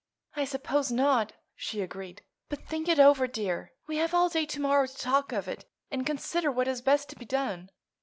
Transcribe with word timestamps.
"I 0.35 0.45
suppose 0.45 0.91
not," 0.91 1.33
she 1.55 1.79
agreed. 1.81 2.23
"But 2.49 2.65
think 2.65 2.87
it 2.89 2.97
over, 2.99 3.27
dear. 3.27 3.73
We 3.85 3.97
have 3.97 4.15
all 4.15 4.29
day 4.29 4.47
to 4.47 4.59
morrow 4.59 4.87
to 4.87 4.97
talk 4.97 5.31
of 5.31 5.47
it 5.47 5.65
and 5.91 6.07
consider 6.07 6.51
what 6.51 6.67
is 6.67 6.81
best 6.81 7.07
to 7.09 7.15
be 7.15 7.25
done. 7.25 7.69